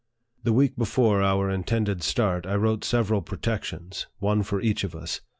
[0.43, 4.95] The week before our intended start, I wrote sev eral protections, one for each of
[4.95, 5.21] us.